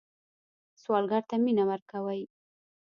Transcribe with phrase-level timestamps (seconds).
[0.81, 2.21] سوالګر ته مینه ورکوئ